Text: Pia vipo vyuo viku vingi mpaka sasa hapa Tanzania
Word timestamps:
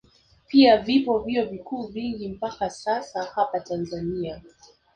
Pia 0.47 0.77
vipo 0.77 1.19
vyuo 1.19 1.45
viku 1.45 1.87
vingi 1.87 2.29
mpaka 2.29 2.69
sasa 2.69 3.23
hapa 3.23 3.59
Tanzania 3.59 4.41